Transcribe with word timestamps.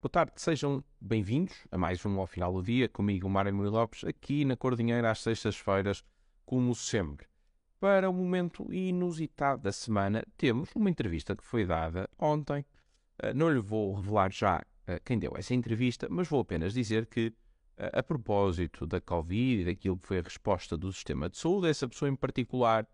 Boa 0.00 0.10
tarde, 0.10 0.30
sejam 0.36 0.84
bem-vindos 1.00 1.66
a 1.72 1.76
mais 1.76 2.06
um 2.06 2.20
Ao 2.20 2.26
Final 2.28 2.52
do 2.52 2.62
Dia, 2.62 2.88
comigo, 2.88 3.28
Mário 3.28 3.52
Murilo 3.52 3.74
Lopes, 3.74 4.04
aqui 4.04 4.44
na 4.44 4.56
Cordinheira 4.56 5.10
às 5.10 5.18
sextas-feiras, 5.18 6.04
como 6.46 6.72
sempre. 6.72 7.26
Para 7.80 8.08
o 8.08 8.12
momento 8.12 8.72
inusitado 8.72 9.60
da 9.60 9.72
semana, 9.72 10.22
temos 10.36 10.70
uma 10.76 10.88
entrevista 10.88 11.34
que 11.34 11.42
foi 11.42 11.66
dada 11.66 12.08
ontem. 12.16 12.64
Uh, 13.20 13.34
não 13.34 13.50
lhe 13.50 13.58
vou 13.58 13.96
revelar 13.96 14.30
já 14.30 14.58
uh, 14.58 15.02
quem 15.04 15.18
deu 15.18 15.32
essa 15.36 15.52
entrevista, 15.52 16.06
mas 16.08 16.28
vou 16.28 16.42
apenas 16.42 16.72
dizer 16.72 17.06
que, 17.06 17.34
uh, 17.76 17.90
a 17.98 18.00
propósito 18.00 18.86
da 18.86 19.00
Covid 19.00 19.62
e 19.62 19.64
daquilo 19.64 19.98
que 19.98 20.06
foi 20.06 20.20
a 20.20 20.22
resposta 20.22 20.76
do 20.76 20.92
sistema 20.92 21.28
de 21.28 21.36
saúde, 21.36 21.70
essa 21.70 21.88
pessoa 21.88 22.08
em 22.08 22.14
particular 22.14 22.86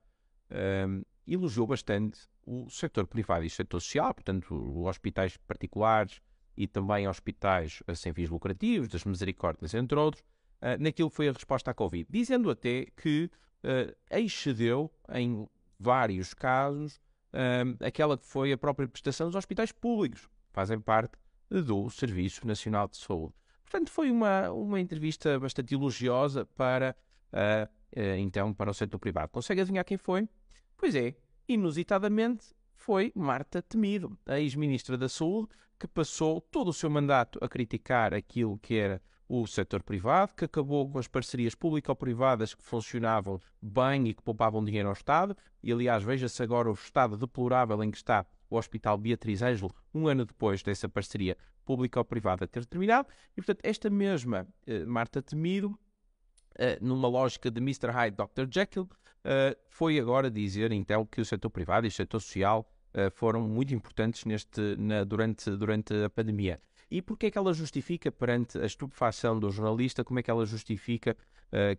elogiou 1.27 1.66
bastante 1.66 2.21
o 2.46 2.71
setor 2.71 3.07
privado 3.07 3.45
e 3.45 3.48
o 3.48 3.50
setor 3.50 3.80
social, 3.80 4.14
portanto, 4.14 4.55
os 4.55 4.86
hospitais 4.86 5.36
particulares, 5.36 6.23
e 6.57 6.66
também 6.66 7.09
hospitais 7.09 7.82
sem 7.95 8.12
fins 8.12 8.30
lucrativos, 8.30 8.89
das 8.89 9.04
misericórdias, 9.04 9.75
entre 9.75 9.99
outros, 9.99 10.22
uh, 10.63 10.80
naquilo 10.80 11.11
que 11.11 11.17
foi 11.17 11.29
a 11.29 11.32
resposta 11.32 11.71
à 11.71 11.75
Covid, 11.75 12.07
dizendo 12.11 12.50
até 12.50 12.86
que 12.96 13.30
uh, 13.64 13.94
excedeu, 14.11 14.90
em 15.13 15.49
vários 15.79 16.32
casos, 16.32 16.96
uh, 17.32 17.85
aquela 17.85 18.17
que 18.17 18.27
foi 18.27 18.53
a 18.53 18.58
própria 18.58 18.89
prestação 18.89 19.27
dos 19.27 19.36
hospitais 19.36 19.72
públicos, 19.72 20.29
fazem 20.53 20.80
parte 20.80 21.17
do 21.50 21.90
Serviço 21.90 22.46
Nacional 22.46 22.89
de 22.89 22.96
Saúde. 22.96 23.35
Portanto, 23.63 23.91
foi 23.91 24.11
uma, 24.11 24.50
uma 24.50 24.80
entrevista 24.80 25.39
bastante 25.39 25.75
elogiosa 25.75 26.46
para, 26.46 26.96
então, 28.16 28.55
para 28.55 28.71
o 28.71 28.75
setor 28.75 28.99
privado. 28.99 29.30
Consegue 29.30 29.61
adivinhar 29.61 29.85
quem 29.85 29.96
foi? 29.96 30.29
Pois 30.77 30.94
é, 30.94 31.16
inusitadamente, 31.49 32.55
foi 32.72 33.12
Marta 33.14 33.61
Temido, 33.62 34.16
a 34.27 34.39
ex-ministra 34.39 34.97
da 34.97 35.08
Saúde, 35.08 35.48
que 35.84 35.88
passou 35.88 36.41
todo 36.41 36.69
o 36.69 36.72
seu 36.72 36.88
mandato 36.88 37.38
a 37.42 37.48
criticar 37.48 38.14
aquilo 38.14 38.58
que 38.58 38.74
era 38.74 39.02
o 39.28 39.47
setor 39.47 39.83
privado, 39.83 40.34
que 40.34 40.47
acabou 40.47 40.88
com 40.91 40.98
as 40.98 41.06
parcerias 41.06 41.54
público-privadas 41.54 42.54
que 42.54 42.62
funcionavam 42.62 43.38
bem 43.60 44.08
e 44.08 44.14
que 44.14 44.22
poupavam 44.22 44.64
dinheiro 44.64 44.88
ao 44.88 44.94
Estado. 44.94 45.36
E, 45.62 45.70
aliás, 45.70 46.02
veja-se 46.02 46.42
agora 46.42 46.70
o 46.70 46.74
estado 46.74 47.18
deplorável 47.18 47.82
em 47.82 47.91
que 47.91 47.98
está 47.98 48.24
o 48.48 48.56
Hospital 48.56 48.96
Beatriz 48.96 49.42
Ângelo, 49.42 49.74
um 49.92 50.08
ano 50.08 50.24
depois 50.24 50.62
dessa 50.62 50.88
parceria 50.88 51.36
público-privada 51.66 52.46
ter 52.46 52.64
terminado. 52.64 53.08
E, 53.32 53.42
portanto, 53.42 53.60
esta 53.62 53.91
mesma 53.91 54.46
eh, 54.66 54.84
Marta 54.86 55.20
Temido 55.22 55.78
Uh, 56.56 56.78
numa 56.80 57.08
lógica 57.08 57.50
de 57.50 57.60
Mr. 57.60 57.91
Hyde, 57.91 58.16
Dr. 58.16 58.46
Jekyll, 58.48 58.84
uh, 58.84 59.58
foi 59.69 59.98
agora 59.98 60.30
dizer 60.30 60.70
então 60.70 61.04
que 61.04 61.20
o 61.20 61.24
setor 61.24 61.50
privado 61.50 61.84
e 61.84 61.88
o 61.88 61.91
setor 61.91 62.20
social 62.20 62.64
foram 63.12 63.41
muito 63.41 63.75
importantes 63.75 64.25
neste, 64.25 64.61
na, 64.78 65.05
durante, 65.05 65.50
durante 65.50 65.95
a 66.05 66.11
pandemia. 66.11 66.61
E 66.91 67.03
porquê 67.03 67.27
é 67.27 67.31
que 67.31 67.39
ela 67.39 67.53
justifica, 67.53 68.12
perante 68.12 68.59
a 68.59 68.67
estupefação 68.67 69.39
do 69.39 69.50
jornalista, 69.50 70.05
como 70.05 70.20
é 70.20 70.23
que 70.23 70.31
ela 70.31 70.47
justifica 70.47 71.17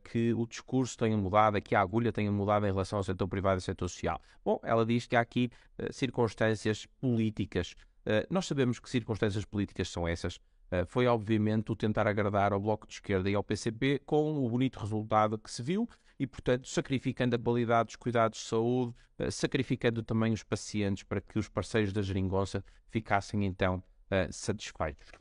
que 0.04 0.34
o 0.34 0.46
discurso 0.46 0.98
tenha 0.98 1.16
mudado, 1.18 1.62
que 1.62 1.76
a 1.76 1.82
agulha 1.82 2.12
tenha 2.12 2.32
mudado 2.32 2.66
em 2.66 2.72
relação 2.72 2.98
ao 2.98 3.04
setor 3.04 3.28
privado 3.28 3.58
e 3.58 3.60
ao 3.60 3.62
setor 3.62 3.88
social? 3.88 4.22
Bom, 4.44 4.60
ela 4.64 4.86
diz 4.86 5.06
que 5.06 5.16
há 5.16 5.22
aqui 5.22 5.50
circunstâncias 5.92 6.86
políticas. 7.00 7.76
nós 8.30 8.46
sabemos 8.46 8.80
que 8.80 8.90
circunstâncias 8.90 9.46
políticas 9.46 9.90
são 9.90 10.08
essas. 10.08 10.40
Eh, 10.72 10.86
foi 10.86 11.08
obviamente 11.08 11.72
o 11.72 11.76
tentar 11.76 12.08
agradar 12.08 12.52
ao 12.52 12.60
Bloco 12.60 12.88
de 12.88 12.94
Esquerda 12.94 13.30
e 13.30 13.36
ao 13.36 13.44
PCP 13.44 14.02
com 14.06 14.46
o 14.46 14.50
bonito 14.50 14.80
resultado 14.80 15.38
que 15.38 15.52
se 15.52 15.62
viu 15.62 15.88
e, 16.20 16.26
portanto, 16.26 16.68
sacrificando 16.68 17.36
a 17.36 17.40
qualidade 17.40 17.88
dos 17.88 17.96
cuidados 17.96 18.40
de 18.40 18.46
saúde, 18.46 18.94
eh, 19.18 19.32
sacrificando 19.32 20.02
também 20.04 20.34
os 20.34 20.44
pacientes 20.44 21.04
para 21.04 21.22
que 21.22 21.38
os 21.38 21.50
parceiros 21.50 21.92
da 21.94 22.02
geringonça 22.02 22.64
ficassem 22.90 23.46
então 23.46 23.84
eh, 24.10 24.28
satisfeitos. 24.32 25.12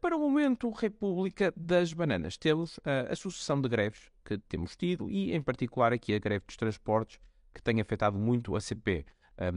Para 0.00 0.16
o 0.16 0.20
momento, 0.20 0.70
República 0.70 1.52
das 1.56 1.92
Bananas, 1.92 2.36
temos 2.36 2.78
a 2.84 3.16
sucessão 3.16 3.60
de 3.60 3.68
greves 3.68 4.08
que 4.24 4.38
temos 4.38 4.76
tido 4.76 5.10
e, 5.10 5.32
em 5.32 5.42
particular, 5.42 5.92
aqui 5.92 6.14
a 6.14 6.18
greve 6.20 6.44
dos 6.46 6.56
transportes 6.56 7.18
que 7.52 7.60
tem 7.60 7.80
afetado 7.80 8.16
muito 8.16 8.54
a 8.54 8.60
CP. 8.60 9.04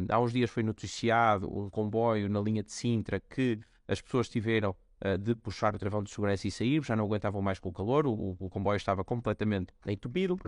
há 0.10 0.20
uns 0.20 0.34
dias 0.34 0.50
foi 0.50 0.64
noticiado 0.64 1.48
um 1.56 1.70
comboio 1.70 2.28
na 2.30 2.42
linha 2.42 2.64
de 2.64 2.72
Sintra 2.72 3.20
que 3.20 3.60
as 3.88 4.02
pessoas 4.02 4.28
tiveram 4.28 4.76
eh, 5.02 5.18
de 5.18 5.36
puxar 5.36 5.76
o 5.76 5.78
travão 5.78 6.04
de 6.04 6.10
segurança 6.10 6.48
e 6.48 6.52
sair, 6.52 6.84
já 6.84 6.96
não 6.96 7.06
aguentavam 7.06 7.42
mais 7.42 7.60
com 7.60 7.70
o 7.70 7.74
calor, 7.74 8.08
o, 8.08 8.36
o 8.40 8.50
comboio 8.50 8.78
estava 8.78 9.04
completamente 9.04 9.74
entupido 9.86 10.40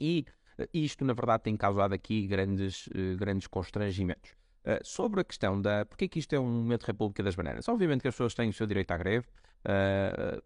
e 0.00 0.24
eh, 0.58 0.68
isto, 0.72 1.04
na 1.04 1.12
verdade, 1.12 1.44
tem 1.44 1.56
causado 1.56 1.92
aqui 1.92 2.26
grandes, 2.26 2.86
uh, 2.88 3.16
grandes 3.16 3.46
constrangimentos. 3.46 4.30
Uh, 4.64 4.78
sobre 4.84 5.20
a 5.20 5.24
questão 5.24 5.60
da. 5.60 5.84
Porque 5.84 6.04
é 6.04 6.08
que 6.08 6.20
isto 6.20 6.32
é 6.34 6.38
um 6.38 6.46
momento 6.46 6.84
República 6.84 7.22
das 7.22 7.34
Bananas? 7.34 7.68
Obviamente 7.68 8.02
que 8.02 8.08
as 8.08 8.14
pessoas 8.14 8.34
têm 8.34 8.48
o 8.48 8.52
seu 8.52 8.66
direito 8.66 8.92
à 8.92 8.96
greve, 8.96 9.26
uh, 9.66 10.40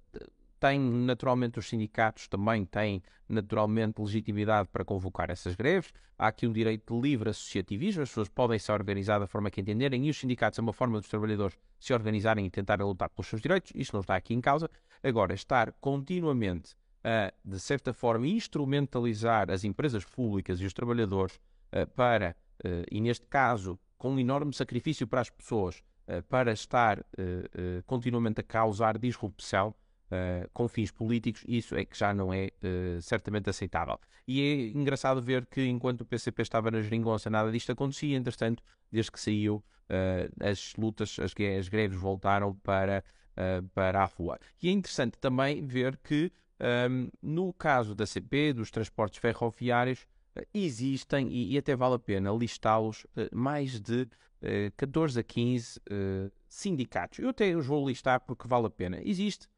tem 0.59 0.79
naturalmente 0.81 1.59
os 1.59 1.69
sindicatos 1.69 2.29
também 2.29 2.65
têm 2.65 3.03
naturalmente 3.29 4.01
legitimidade 4.01 4.69
para 4.73 4.85
convocar 4.85 5.31
essas 5.31 5.55
greves. 5.55 5.93
Há 6.19 6.29
aqui 6.29 6.47
um 6.47 6.53
direito 6.53 6.95
de 6.95 7.01
livre 7.01 7.31
associativismo, 7.31 8.03
as 8.03 8.09
pessoas 8.09 8.29
podem 8.29 8.59
se 8.59 8.73
organizar 8.73 9.19
da 9.19 9.27
forma 9.27 9.51
que 9.51 9.61
entenderem 9.61 10.07
e 10.07 10.11
os 10.11 10.17
sindicatos 10.17 10.59
é 10.59 10.63
uma 10.63 10.73
forma 10.73 10.99
dos 10.99 11.09
trabalhadores 11.09 11.59
se 11.79 11.93
organizarem 11.93 12.47
e 12.47 12.51
tentarem 12.51 12.87
lutar 12.87 13.11
pelos 13.11 13.29
seus 13.29 13.43
direitos. 13.43 13.73
Isto 13.75 13.93
não 13.93 14.01
está 14.01 14.17
aqui 14.17 14.33
em 14.33 14.41
causa. 14.41 14.71
Agora, 15.03 15.35
estar 15.35 15.73
continuamente 15.73 16.75
a, 17.05 17.33
de 17.45 17.61
certa 17.61 17.93
forma, 17.93 18.27
instrumentalizar 18.27 19.51
as 19.51 19.63
empresas 19.63 20.05
públicas 20.05 20.61
e 20.61 20.65
os 20.65 20.73
trabalhadores 20.73 21.39
para, 21.95 22.35
e 22.91 23.01
neste 23.01 23.27
caso, 23.27 23.79
com 23.99 24.13
um 24.13 24.19
enorme 24.19 24.55
sacrifício 24.55 25.07
para 25.07 25.21
as 25.21 25.29
pessoas, 25.29 25.83
para 26.29 26.53
estar 26.53 27.05
continuamente 27.85 28.41
a 28.41 28.45
causar 28.45 28.97
disrupção 28.97 29.75
Uh, 30.07 30.49
com 30.53 30.69
fins 30.69 30.93
políticos, 30.93 31.45
isso 31.49 31.75
é 31.75 31.85
que 31.85 31.99
já 31.99 32.15
não 32.15 32.33
é 32.33 32.53
uh, 32.63 33.03
certamente 33.03 33.51
aceitável. 33.51 33.99
E 34.25 34.41
é 34.41 34.69
engraçado 34.69 35.21
ver 35.21 35.45
que 35.47 35.67
enquanto 35.67 36.03
o 36.03 36.05
PCP 36.05 36.43
estava 36.43 36.71
na 36.71 36.81
geringonça 36.81 37.29
nada 37.29 37.51
disto 37.51 37.73
acontecia, 37.73 38.17
entretanto, 38.17 38.63
desde 38.91 39.11
que 39.11 39.19
saiu, 39.19 39.57
uh, 39.57 40.49
as 40.49 40.75
lutas, 40.77 41.19
as, 41.19 41.35
as, 41.59 41.69
greves 41.69 41.99
voltaram 41.99 42.55
para, 42.55 43.03
para 43.75 44.01
a 44.01 44.05
rua. 44.05 44.39
E 44.63 44.69
é 44.69 44.73
interessante 44.73 45.19
também 45.19 45.67
ver 45.67 45.97
que 45.97 46.31
um, 46.89 47.09
no 47.21 47.53
caso 47.53 47.93
da 47.93 48.07
CP, 48.07 48.53
dos 48.53 48.71
transportes 48.71 49.19
ferroviários, 49.19 50.07
existem, 50.55 51.29
e, 51.29 51.55
e, 51.55 51.59
até 51.59 51.75
vale 51.75 51.97
a 51.97 51.99
pena 51.99 52.31
listá-los, 52.31 53.07
mais 53.33 53.81
de 53.81 54.09
14 54.77 55.21
a 55.21 55.23
15 55.23 55.81
sindicatos. 56.49 57.19
Eu 57.19 57.31
até 57.31 57.55
os 57.57 57.67
vou 57.67 57.87
listar 57.87 58.21
porque 58.21 58.49
vale 58.49 58.67
a 58.67 58.71
pena. 58.71 59.01
Existe 59.03 59.49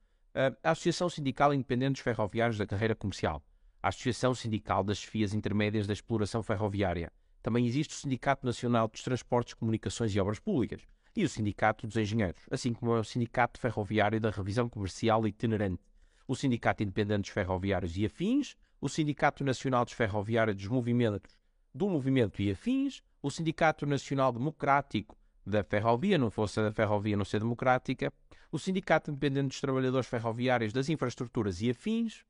a 0.62 0.70
Associação 0.70 1.10
Sindical 1.10 1.52
Independente 1.52 1.94
dos 1.94 2.00
Ferroviários 2.00 2.56
da 2.56 2.64
Carreira 2.64 2.94
Comercial, 2.94 3.42
a 3.82 3.88
Associação 3.88 4.32
Sindical 4.36 4.84
das 4.84 5.02
Fias 5.02 5.34
Intermédias 5.34 5.84
da 5.84 5.92
Exploração 5.92 6.44
Ferroviária. 6.44 7.12
Também 7.42 7.66
existe 7.66 7.90
o 7.92 7.98
Sindicato 7.98 8.46
Nacional 8.46 8.86
dos 8.86 9.02
Transportes, 9.02 9.54
Comunicações 9.54 10.14
e 10.14 10.20
Obras 10.20 10.38
Públicas 10.38 10.86
e 11.16 11.24
o 11.24 11.28
Sindicato 11.28 11.88
dos 11.88 11.96
Engenheiros, 11.96 12.40
assim 12.52 12.72
como 12.72 12.92
o 12.92 13.02
Sindicato 13.02 13.58
Ferroviário 13.58 14.20
da 14.20 14.30
Revisão 14.30 14.68
Comercial 14.68 15.26
Itinerante, 15.26 15.82
o 16.28 16.36
Sindicato 16.36 16.84
Independente 16.84 17.22
dos 17.22 17.30
Ferroviários 17.30 17.96
e 17.96 18.06
Afins, 18.06 18.56
o 18.80 18.88
Sindicato 18.88 19.42
Nacional 19.42 19.84
dos 19.84 19.94
Ferroviários 19.94 20.56
dos 20.56 20.68
Movimentos 20.68 21.36
do 21.74 21.88
Movimento 21.88 22.40
e 22.40 22.52
Afins, 22.52 23.02
o 23.20 23.28
Sindicato 23.28 23.84
Nacional 23.84 24.32
Democrático 24.32 25.17
da 25.48 25.64
ferrovia, 25.64 26.18
não 26.18 26.30
fosse 26.30 26.60
a 26.60 26.72
ferrovia 26.72 27.16
não 27.16 27.24
ser 27.24 27.40
democrática, 27.40 28.12
o 28.52 28.58
Sindicato 28.58 29.10
Independente 29.10 29.48
dos 29.48 29.60
Trabalhadores 29.60 30.06
Ferroviários 30.06 30.72
das 30.72 30.88
Infraestruturas 30.88 31.60
e 31.60 31.70
Afins, 31.70 32.24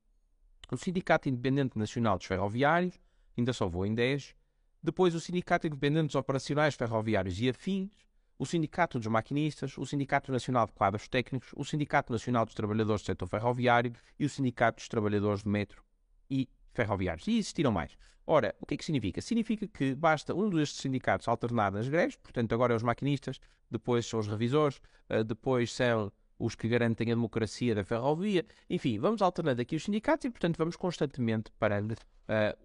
o 0.71 0.77
Sindicato 0.77 1.29
Independente 1.29 1.79
Nacional 1.79 2.19
dos 2.19 2.27
Ferroviários, 2.27 2.99
ainda 3.37 3.53
só 3.53 3.69
vou 3.69 3.87
em 3.87 3.95
10, 3.95 4.35
depois 4.83 5.15
o 5.15 5.21
Sindicato 5.21 5.67
Independente 5.67 6.07
dos 6.07 6.15
Operacionais 6.15 6.75
Ferroviários 6.75 7.41
e 7.41 7.49
Afins, 7.49 7.91
o 8.39 8.47
Sindicato 8.47 8.99
dos 8.99 9.09
Maquinistas, 9.09 9.77
o 9.77 9.85
Sindicato 9.85 10.31
Nacional 10.31 10.67
de 10.67 10.73
Quadros 10.73 11.09
Técnicos, 11.09 11.51
o 11.57 11.65
Sindicato 11.65 12.13
Nacional 12.13 12.45
dos 12.45 12.55
Trabalhadores 12.55 13.03
do 13.03 13.07
Setor 13.07 13.29
Ferroviário 13.29 13.93
e 14.19 14.25
o 14.25 14.29
Sindicato 14.29 14.77
dos 14.77 14.89
Trabalhadores 14.89 15.43
do 15.43 15.51
Metro 15.51 15.83
e 16.31 16.49
ferroviários. 16.79 17.27
E 17.27 17.39
existiram 17.39 17.73
mais. 17.73 17.97
Ora, 18.27 18.55
o 18.61 18.67
que 18.67 18.75
é 18.75 18.77
que 18.77 18.85
significa? 18.85 19.21
Significa 19.21 19.67
que 19.67 19.95
basta 19.95 20.35
um 20.35 20.49
destes 20.51 20.81
sindicatos 20.81 21.27
alternar 21.27 21.73
nas 21.73 21.89
greves, 21.89 22.17
portanto, 22.17 22.53
agora 22.53 22.75
é 22.75 22.77
os 22.77 22.83
maquinistas, 22.83 23.41
depois 23.71 24.07
são 24.07 24.21
os 24.21 24.29
revisores, 24.29 24.81
eh, 25.09 25.25
depois 25.25 25.73
são 25.73 26.13
os 26.39 26.55
que 26.55 26.69
garantem 26.69 27.11
a 27.11 27.15
democracia 27.15 27.75
da 27.75 27.83
ferrovia. 27.83 28.45
Enfim, 28.69 28.99
vamos 28.99 29.23
alternando 29.23 29.61
aqui 29.61 29.75
os 29.75 29.85
sindicatos 29.85 30.27
e, 30.27 30.31
portanto, 30.31 30.57
vamos 30.57 30.77
constantemente 30.77 31.51
parando 31.59 31.95
uh, 31.95 32.57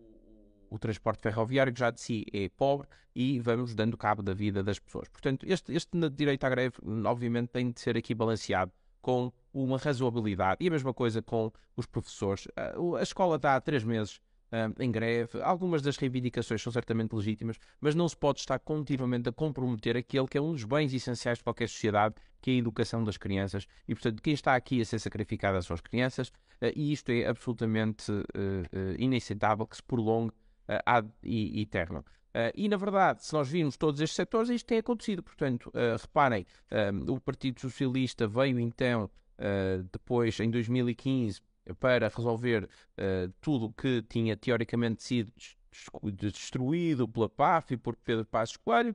o 0.70 0.78
transporte 0.78 1.22
ferroviário, 1.22 1.74
que 1.74 1.80
já 1.80 1.90
de 1.90 2.00
si 2.00 2.26
é 2.32 2.50
pobre, 2.50 2.88
e 3.16 3.40
vamos 3.40 3.74
dando 3.74 3.98
cabo 3.98 4.22
da 4.22 4.34
vida 4.34 4.62
das 4.62 4.80
pessoas. 4.80 5.08
Portanto, 5.08 5.46
este, 5.50 5.74
este 5.74 6.10
direito 6.10 6.44
à 6.44 6.50
greve, 6.50 6.76
obviamente, 7.06 7.50
tem 7.50 7.72
de 7.72 7.80
ser 7.80 7.98
aqui 7.98 8.14
balanceado 8.14 8.72
com 9.02 9.32
uma 9.54 9.78
razoabilidade. 9.78 10.58
E 10.64 10.68
a 10.68 10.72
mesma 10.72 10.94
coisa 10.94 11.22
com 11.22 11.52
os 11.76 11.86
professores. 11.86 12.48
A 13.00 13.04
escola 13.04 13.36
está 13.36 13.56
há 13.56 13.62
três 13.62 13.84
meses 13.84 14.20
em 14.80 14.92
greve. 14.92 15.42
Algumas 15.42 15.82
das 15.82 15.98
reivindicações 15.98 16.62
são 16.62 16.72
certamente 16.72 17.16
legítimas, 17.16 17.58
mas 17.82 17.96
não 17.96 18.08
se 18.08 18.16
pode 18.16 18.40
estar 18.40 18.60
continuamente 18.60 19.28
a 19.28 19.32
comprometer 19.32 19.98
aquele 19.98 20.28
que 20.28 20.38
é 20.38 20.42
um 20.42 20.52
dos 20.52 20.64
bens 20.64 20.94
essenciais 20.94 21.40
de 21.40 21.44
qualquer 21.44 21.68
sociedade, 21.68 22.16
que 22.40 22.52
é 22.52 22.54
a 22.54 22.58
educação 22.58 23.04
das 23.04 23.18
crianças. 23.18 23.66
E, 23.88 23.96
portanto, 23.96 24.22
quem 24.22 24.34
está 24.34 24.54
aqui 24.54 24.80
a 24.82 24.86
ser 24.86 25.00
sacrificado 25.00 25.62
são 25.64 25.74
as 25.74 25.82
crianças, 25.82 26.28
uh, 26.28 26.72
e 26.76 26.92
isto 26.92 27.12
é 27.12 27.26
absolutamente 27.26 28.12
inaceitável 29.00 29.66
que 29.66 29.76
se 29.76 29.84
prolongue 29.84 30.32
ad 30.86 31.10
eterno. 31.24 32.00
Uh, 32.00 32.54
e, 32.56 32.68
na 32.68 32.78
verdade, 32.78 33.24
se 33.24 33.34
nós 33.34 33.48
virmos 33.50 33.78
todos 33.78 34.02
estes 34.02 34.16
setores, 34.16 34.50
isto 34.50 34.68
tem 34.68 34.80
acontecido. 34.80 35.24
Portanto, 35.24 35.70
uh, 35.70 35.98
reparem, 36.00 36.46
o 37.08 37.20
Partido 37.20 37.60
Socialista 37.60 38.28
veio 38.28 38.60
então, 38.60 39.10
uh, 39.44 39.84
depois, 39.92 40.40
em 40.40 40.50
2015, 40.50 41.42
para 41.80 42.10
resolver 42.10 42.68
tudo 43.40 43.68
o 43.68 43.74
que 43.74 44.02
tinha 44.02 44.36
teoricamente 44.36 45.02
sido 45.02 45.32
destruído 46.14 47.08
pela 47.08 47.30
PAF 47.30 47.74
e 47.74 47.78
por 47.78 47.96
Pedro 47.96 48.26
Passos 48.26 48.58
Coelho, 48.58 48.94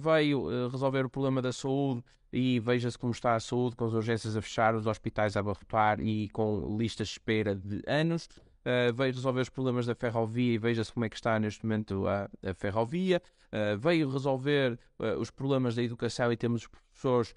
veio 0.00 0.68
resolver 0.68 1.06
o 1.06 1.08
problema 1.08 1.40
da 1.40 1.52
saúde 1.52 2.02
e 2.32 2.58
veja-se 2.58 2.98
como 2.98 3.12
está 3.12 3.36
a 3.36 3.40
saúde, 3.40 3.76
com 3.76 3.84
as 3.84 3.92
urgências 3.92 4.36
a 4.36 4.42
fechar, 4.42 4.74
os 4.74 4.88
hospitais 4.88 5.36
a 5.36 5.40
abarrotar 5.40 6.00
e 6.00 6.28
com 6.30 6.76
listas 6.76 7.06
de 7.06 7.12
espera 7.12 7.54
de 7.54 7.80
anos 7.86 8.28
uh, 8.64 8.92
veio 8.92 9.12
resolver 9.12 9.40
os 9.40 9.48
problemas 9.48 9.86
da 9.86 9.94
ferrovia 9.94 10.54
e 10.54 10.58
veja-se 10.58 10.92
como 10.92 11.04
é 11.04 11.08
que 11.08 11.16
está 11.16 11.38
neste 11.38 11.64
momento 11.64 12.06
a, 12.06 12.28
a 12.42 12.54
ferrovia, 12.54 13.22
uh, 13.52 13.78
veio 13.78 14.10
resolver 14.10 14.78
uh, 14.98 15.18
os 15.18 15.30
problemas 15.30 15.74
da 15.74 15.82
educação 15.82 16.32
e 16.32 16.36
temos 16.36 16.62
os 16.62 16.68
professores 16.68 17.34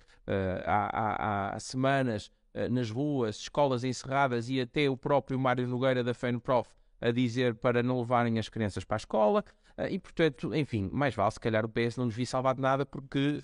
há, 0.66 0.90
há, 0.92 1.56
há, 1.56 1.60
semanas 1.60 2.32
nas 2.72 2.90
ruas, 2.90 3.36
escolas 3.36 3.84
encerradas 3.84 4.50
e 4.50 4.60
até 4.60 4.90
o 4.90 4.98
próprio 4.98 5.38
Mário 5.38 5.68
Nogueira 5.68 6.04
da 6.04 6.16
FENPROF 6.16 6.68
a 7.00 7.12
dizer 7.12 7.54
para 7.54 7.84
não 7.84 8.00
levarem 8.00 8.40
as 8.40 8.50
crianças 8.50 8.84
para 8.84 8.96
a 8.96 8.98
escola. 8.98 9.46
e, 9.88 10.00
portanto, 10.00 10.56
enfim, 10.56 10.90
mais 10.92 11.14
vale 11.14 11.30
se 11.30 11.40
calhar 11.40 11.64
o 11.64 11.70
PS 11.70 11.98
não 11.98 12.06
nos 12.06 12.16
vi 12.16 12.26
salvar 12.26 12.56
de 12.56 12.62
nada 12.62 12.88
porque, 12.88 13.44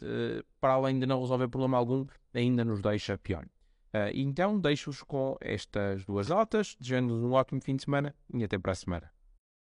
para 0.60 0.74
além 0.74 0.98
de 0.98 1.06
não 1.06 1.22
resolver 1.22 1.50
problema 1.50 1.78
algum, 1.78 2.04
ainda 2.34 2.66
nos 2.66 2.82
deixa 2.82 3.16
pior. 3.16 3.46
Uh, 3.94 4.10
então 4.14 4.58
deixo-vos 4.60 5.04
com 5.04 5.36
estas 5.42 6.06
duas 6.06 6.30
notas, 6.30 6.78
desejando-vos 6.80 7.24
um 7.24 7.34
ótimo 7.34 7.62
fim 7.62 7.76
de 7.76 7.84
semana 7.84 8.16
e 8.34 8.44
até 8.44 8.58
para 8.58 8.72
a 8.72 8.76
semana. 8.76 9.12